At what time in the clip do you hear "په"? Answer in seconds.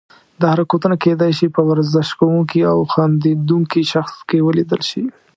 1.55-1.61